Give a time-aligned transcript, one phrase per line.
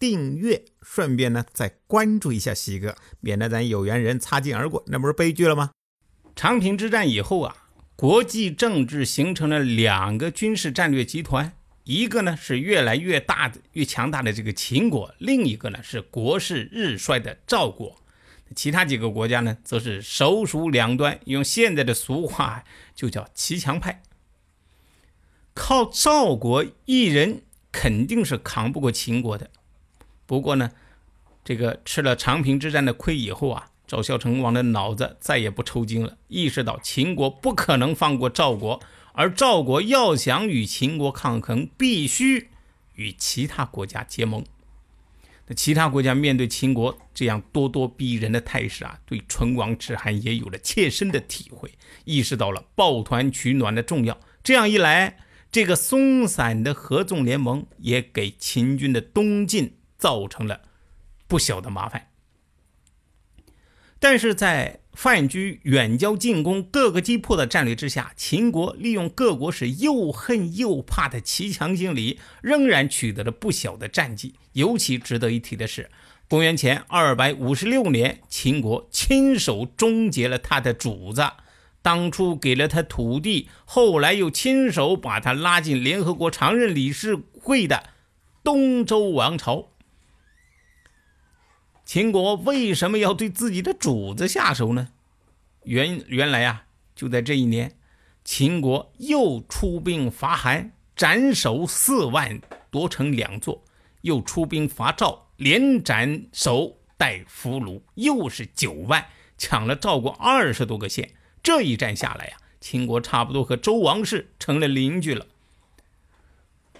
[0.00, 5.72] 订阅，顺便呢再关注一下西哥，免得咱有缘人擦肩而过，那不是悲剧了吗？
[6.34, 7.54] 长平之战以后啊，
[7.96, 11.52] 国际政治形成了两个军事战略集团，
[11.84, 17.98] 一个呢是越来越大的、越强大的这个秦国，另一个呢是国势日衰的赵国。
[18.56, 22.64] 其他几个国家呢，则是首鼠两端，用现在的俗话
[22.94, 24.02] 就叫骑墙派。
[25.52, 29.50] 靠赵国一人肯定是扛不过秦国的。
[30.30, 30.70] 不过呢，
[31.42, 38.80] 这个吃了长平之战的亏以后啊，赵孝成王的脑子再也不抽筋了，意识到秦国不可能放过赵国，
[39.12, 42.46] 而赵国要想与秦国抗衡，必须
[42.94, 44.44] 与其他国家结盟。
[45.48, 51.72] 那其他国家面对秦国这样咄咄逼人的态势啊，对唇亡齿寒也有了切身的体会，
[52.04, 54.16] 意识到了抱团取暖的重要。
[54.44, 55.16] 这样一来，
[55.50, 59.74] 这个松散的合纵联盟也给秦军的东进。
[60.00, 60.62] 造成了
[61.28, 62.08] 不小的麻烦，
[64.00, 74.34] 但是在范雎远交近攻、各个击破的战略之下，秦国利用各国是又恨又怕的骑墙心理，仍然取得了不小的战绩。
[74.54, 75.90] 尤其值得一提的是，
[76.26, 81.22] 公元前二百五十六年，秦国亲手终结了他的主子，
[81.82, 87.90] 当初给了他土地，后来又亲手把他拉进联合国常任理事会的
[88.42, 89.68] 东周王朝。
[91.90, 94.90] 秦国为什么要对自己的主子下手呢？
[95.64, 97.76] 原原来啊，就在这一年，
[98.22, 102.40] 秦国又出兵伐韩，斩首四万，
[102.70, 103.64] 夺城两座；
[104.02, 109.04] 又出兵伐赵，连斩首带俘虏，又是九万，
[109.36, 111.10] 抢了赵国二十多个县。
[111.42, 115.26] 这一战下来呀，秦国差不多和周王室成了邻居了。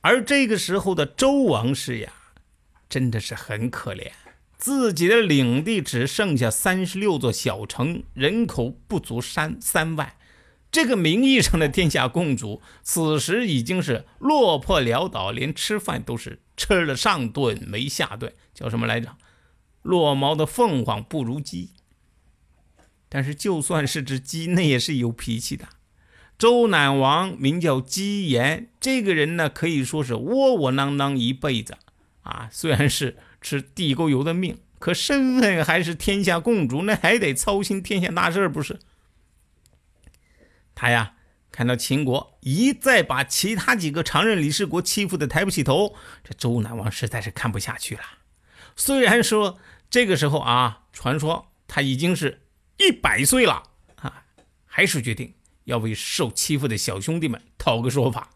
[0.00, 2.10] 而这个时候的周王室呀，
[2.88, 4.10] 真的是很可怜。
[4.56, 10.14] 自己的领地只剩下三十六座小城，人口不足三三万。
[10.72, 19.16] 这个名义上的天下共主，此时已经是落魄潦倒，连吃饭都是吃了上顿没下顿，叫什么来着？
[19.82, 21.70] 落毛的凤凰不如鸡。
[23.08, 25.68] 但是就算是只鸡，那也是有脾气的。
[26.38, 31.76] 周赧王名叫姬延，这个人呢，可以说是窝窝囊囊一辈子
[32.22, 33.18] 啊，虽然是。
[33.44, 38.80] 吃地沟油的命，可身份还是天下共主，那还得操心天下大事不是？
[40.74, 41.16] 他呀，
[41.52, 45.94] 看到秦国一再把其他几个常任理事国欺负的抬不起头，
[46.24, 48.00] 这周赧王实在是看不下去了。
[48.74, 49.58] 虽然说
[49.90, 52.40] 这个时候啊，传说他已经是
[52.78, 53.62] 一百岁了
[53.96, 54.24] 啊，
[54.64, 55.34] 还是决定
[55.64, 58.30] 要为受欺负的小兄弟们讨个说法。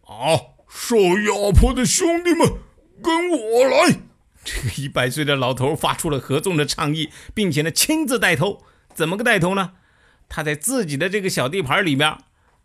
[0.00, 2.54] 啊，受压迫的兄弟们！
[3.02, 4.00] 跟我来！
[4.42, 8.62] 这个一百岁的老头发出了合纵的倡议，并且呢亲自带头。
[8.94, 9.72] 怎么个带头呢？
[10.28, 12.18] 他在自己的这个小地盘里面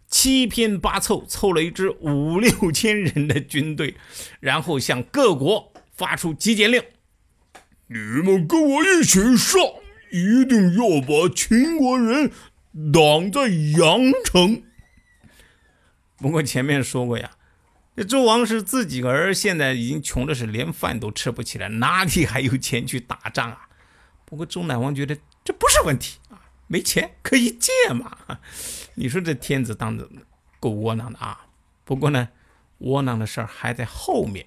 [0.07, 3.95] 七拼八凑，凑了一支五六千人的军队，
[4.39, 6.81] 然后向各国发出集结令：
[7.87, 9.61] 你们跟我一起上，
[10.11, 12.31] 一定要把秦国人
[12.93, 14.63] 挡在阳城。
[16.17, 17.31] 不过前面说过呀。
[17.95, 23.69] 这周王室自己儿现在已经穷的是连饭都吃不起了，哪里还有钱去打仗啊？
[24.25, 28.39] 不过周赧王觉得这不是问题啊，没钱可以借嘛。
[28.95, 30.09] 你说这天子当的
[30.59, 31.45] 够窝囊的啊！
[31.85, 32.27] 不过呢，
[32.79, 34.45] 窝囊的事儿还在后面。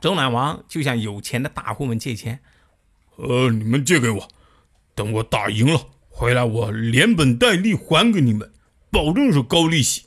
[0.00, 2.38] 周赧王就向有钱的大户们借钱，
[3.16, 4.28] 呃，你们借给我，
[4.94, 8.52] 等我打赢了回来，我连本带利还给你们，
[8.90, 10.04] 保证是高利息。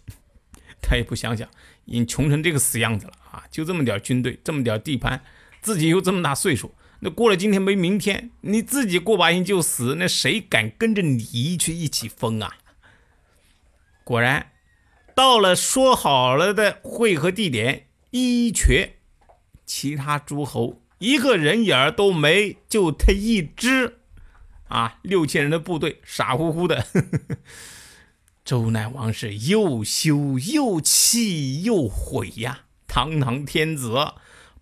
[0.81, 1.47] 他也不想想，
[1.85, 3.43] 已经穷成这个死样子了啊！
[3.51, 5.21] 就这么点军队，这么点地盘，
[5.61, 12.57] 自己又这么大岁数，那过了今天没明天，你自己过把瘾就死，那谁敢跟着你去一起疯啊？
[14.03, 14.51] 果然，
[15.15, 18.91] 到了说好了的会合地点伊阙，
[19.65, 23.99] 其他诸侯一个人影都没，就他一支
[24.67, 26.85] 啊，六千人的部队傻乎乎的。
[28.43, 32.61] 周赧王是又羞又气又悔呀！
[32.87, 34.13] 堂堂天子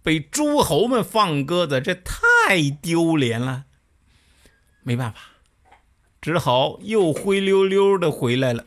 [0.04, 3.66] 被诸侯们放鸽子，这太丢脸了。
[4.84, 5.20] 没办法，
[6.22, 8.66] 只好又灰溜溜的回来了。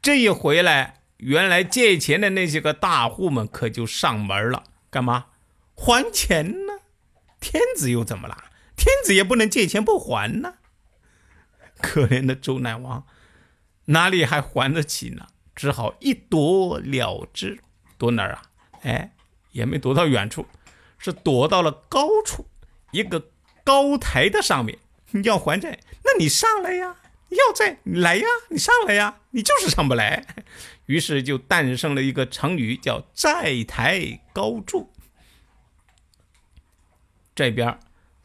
[0.00, 5.26] 这一回来，原来借钱的那些个大户们可就上门了，干嘛？
[5.74, 6.74] 还钱呢？
[7.40, 8.44] 天子又怎么了？
[8.76, 10.54] 天子也不能借钱不还呢。
[11.80, 13.04] 可怜的周赧王，
[13.90, 15.26] 哪里还还得起呢？
[15.54, 17.60] 只好一躲了之。
[17.98, 18.42] 躲哪儿啊？
[18.82, 19.12] 哎，
[19.52, 20.46] 也没躲到远处，
[20.96, 22.46] 是躲到了高处，
[22.92, 23.30] 一个
[23.64, 24.78] 高台的上面。
[25.10, 26.96] 你要还债，那你上来呀！
[27.30, 28.26] 要债，来呀！
[28.48, 29.20] 你上来呀！
[29.30, 30.24] 你就是上不来。
[30.86, 34.92] 于是就诞生了一个成语，叫“债台高筑”。
[37.34, 37.78] 这边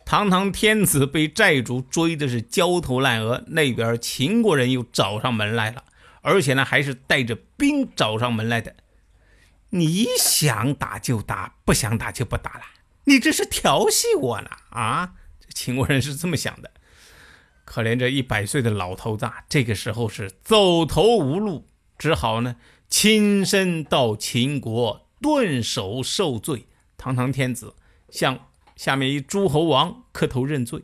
[0.06, 5.84] 堂堂天子被债主追的是焦头烂额，那边秦国人又找上门来了，
[6.22, 8.76] 而且呢还是带着兵找上门来的。
[9.72, 12.62] 你想打就打，不想打就不打了。
[13.06, 14.50] 你这是调戏我呢？
[14.70, 15.14] 啊？
[15.40, 16.72] 这秦国人是这么想的。
[17.66, 21.68] 可怜这一百岁的老头子，这个时候是走投无路，
[21.98, 26.68] 只好呢亲身到秦国顿首受罪。
[26.96, 27.76] 堂堂天子
[28.10, 30.84] 向下面一诸侯王磕头认罪。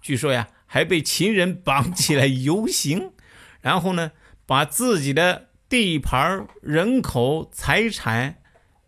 [0.00, 3.12] 据说呀，还被秦人绑起来游行，
[3.60, 4.12] 然后呢
[4.46, 8.38] 把自己的地盘、人口、财产，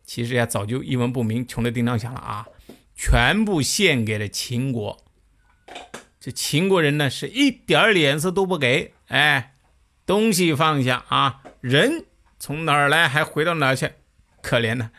[0.04, 2.46] 其实呀早就一文不名，穷的叮当响了啊，
[2.94, 5.04] 全部献给了秦国。
[6.20, 8.94] 这秦国人呢，是一点脸色都不给。
[9.06, 9.54] 哎，
[10.04, 12.06] 东西放下啊，人
[12.38, 13.90] 从哪儿来还回到哪儿去。
[14.40, 14.90] 可怜呢，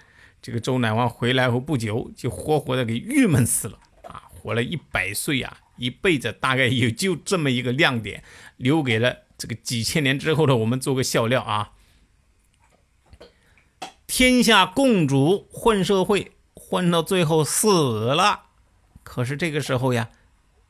[0.41, 4.23] 这个周赧王回来后不久，就活活的给郁闷死了啊！
[4.29, 8.23] 活了一百岁啊，一辈子大概也就这么一个亮点，
[8.57, 11.71] 留给了这个几千年之后的我们做个笑料啊。
[14.07, 18.45] 天下共主混社会，混到最后死了。
[19.03, 20.09] 可是这个时候呀。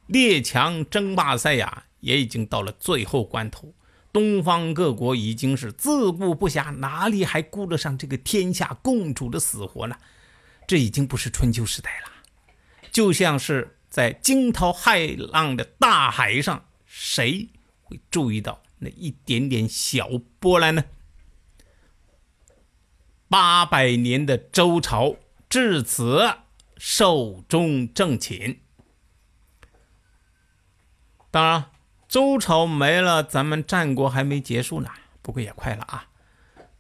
[0.08, 3.76] 列强争霸赛呀，也已经到了最后关头。
[4.12, 9.96] 东方各国已经是自顾不暇，哪里还顾得上这个天下共主的死活呢？
[10.68, 12.12] 这已经不是春秋时代了，
[12.92, 17.50] 就像是在惊涛骇浪的大海上，谁
[17.82, 20.10] 会注意到那一点点小
[20.40, 20.84] 波澜呢？
[23.28, 25.16] 八百年的周朝
[25.48, 26.34] 至此
[26.78, 28.60] 寿终正寝。
[31.30, 31.72] 当然，
[32.10, 34.90] 周朝没了，咱们战国还没结束呢。
[35.22, 36.08] 不过也快了啊！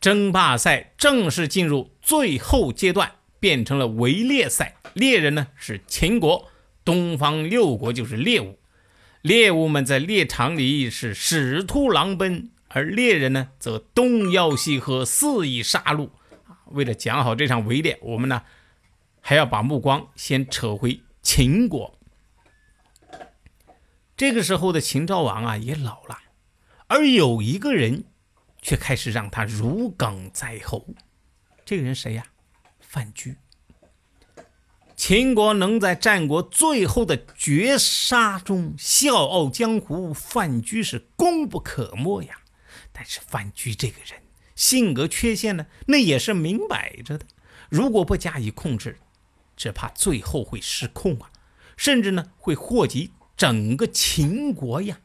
[0.01, 4.77] 争霸赛正式进入最后阶段，变成了围猎赛。
[4.95, 6.49] 猎人呢是秦国，
[6.83, 8.57] 东方六国就是猎物。
[9.21, 16.09] 猎物们在猎场里是使兔狼奔，而猎人呢则东吆西喝，肆意杀戮。
[16.71, 18.41] 为了讲好这场围猎，我们呢
[19.21, 21.98] 还要把目光先扯回秦国。
[24.19, 26.19] 这个时候的秦昭王啊也老了，
[26.87, 28.03] 而有一个人
[28.61, 30.85] 却开始让他如鲠在喉。
[31.63, 32.25] 这个人谁呀？
[32.81, 33.37] 范雎。
[34.97, 42.41] 秦国能在战国最后的绝杀中笑傲江湖，范雎是功不可没呀。
[42.91, 44.21] 但是范雎这个人
[44.53, 47.25] 性格缺陷呢，那也是明摆着的。
[47.69, 48.99] 如果不加以控制，
[49.55, 51.31] 只怕最后会失控啊，
[51.77, 53.13] 甚至呢会祸及。
[53.39, 54.97] 整个秦国呀，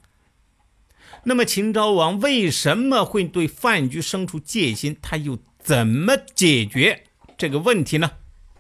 [1.23, 4.97] 那么秦昭王为什么会对范雎生出戒心？
[5.01, 7.05] 他又怎么解决
[7.39, 8.11] 这个问题呢？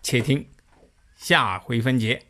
[0.00, 0.46] 且听
[1.16, 2.22] 下回分解。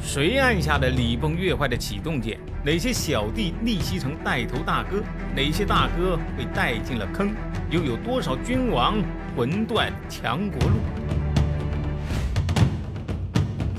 [0.00, 2.38] 谁按下了礼崩乐坏的启动键？
[2.64, 5.02] 哪些小弟逆袭成带头大哥？
[5.34, 7.34] 哪些大哥被带进了坑？
[7.72, 9.02] 又有多少君王
[9.36, 10.76] 魂断强国路？